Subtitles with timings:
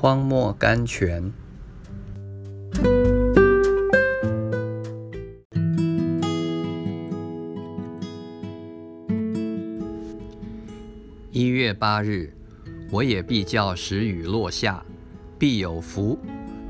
[0.00, 1.30] 荒漠甘泉。
[11.30, 12.32] 一月八日，
[12.90, 14.82] 我也必叫时雨落下，
[15.38, 16.18] 必有福，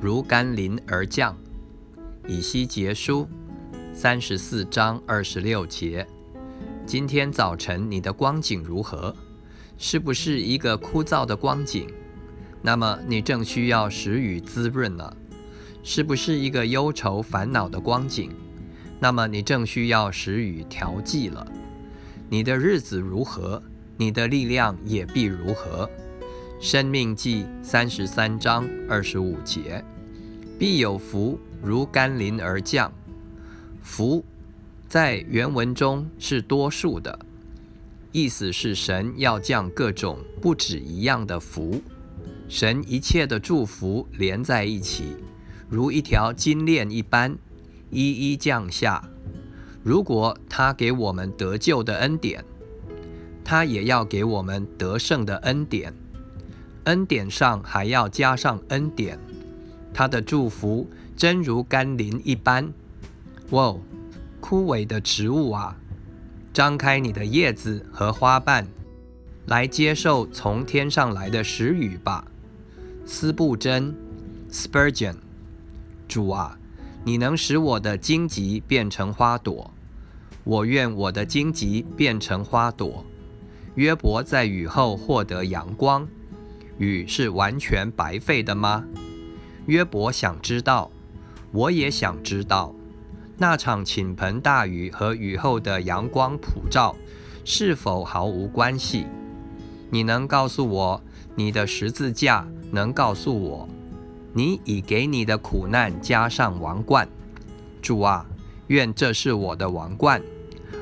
[0.00, 1.38] 如甘霖而降。
[2.26, 3.28] 以西结书
[3.92, 6.04] 三十四章二十六节。
[6.84, 9.14] 今天早晨你的光景如何？
[9.78, 11.86] 是不是一个枯燥的光景？
[12.62, 15.16] 那么你正需要时雨滋润了。
[15.82, 18.30] 是不是一个忧愁烦恼的光景？
[18.98, 21.46] 那么你正需要时雨调剂了。
[22.28, 23.62] 你的日子如何？
[23.96, 25.88] 你的力量也必如何？
[26.60, 29.82] 生命记三十三章二十五节，
[30.58, 32.92] 必有福如甘霖而降。
[33.82, 34.22] 福
[34.86, 37.18] 在原文中是多数的，
[38.12, 41.80] 意思是神要降各种不止一样的福。
[42.50, 45.16] 神一切的祝福连在一起，
[45.68, 47.38] 如一条金链一般，
[47.90, 49.08] 一一降下。
[49.84, 52.44] 如果他给我们得救的恩典，
[53.44, 55.94] 他也要给我们得胜的恩典，
[56.84, 59.16] 恩典上还要加上恩典。
[59.94, 62.72] 他的祝福真如甘霖一般。
[63.50, 63.76] 哇，
[64.40, 65.76] 枯萎的植物啊，
[66.52, 68.66] 张开你的叶子和花瓣，
[69.46, 72.24] 来接受从天上来的时雨吧。
[73.04, 73.94] 斯布真
[74.50, 75.16] （Spurgeon），
[76.06, 76.58] 主啊，
[77.04, 79.70] 你能使我的荆棘变成花朵，
[80.44, 83.04] 我愿我的荆棘变成花朵。
[83.74, 86.06] 约伯在雨后获得阳光，
[86.78, 88.84] 雨是完全白费的吗？
[89.66, 90.90] 约伯想知道，
[91.52, 92.74] 我也想知道，
[93.38, 96.94] 那场倾盆大雨和雨后的阳光普照
[97.44, 99.06] 是否毫无关系？
[99.90, 101.02] 你能告诉我，
[101.34, 103.68] 你的十字架能告诉我，
[104.32, 107.08] 你已给你的苦难加上王冠。
[107.82, 108.24] 主啊，
[108.68, 110.22] 愿这是我的王冠。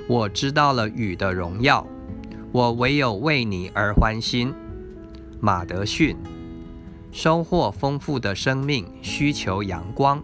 [0.07, 1.87] 我知道了雨的荣耀。
[2.51, 4.55] 我唯有为你而欢心，
[5.41, 6.17] 马德逊。
[7.11, 10.23] 收获丰富的生命需求阳光，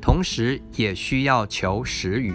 [0.00, 2.34] 同时也需要求时雨。